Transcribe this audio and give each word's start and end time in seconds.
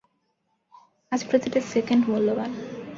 আজ 1.11 1.21
প্রতিটা 1.29 1.59
সেকেন্ড 1.71 2.03
মূল্যবান। 2.09 2.51